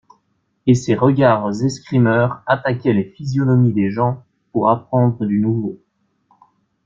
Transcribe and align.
Et 0.65 0.73
ses 0.73 0.95
regards 0.95 1.63
escrimeurs 1.63 2.41
attaquaient 2.47 2.91
les 2.91 3.03
physionomies 3.03 3.71
des 3.71 3.91
gens 3.91 4.23
pour 4.51 4.71
apprendre 4.71 5.27
du 5.27 5.39
nouveau. 5.39 5.79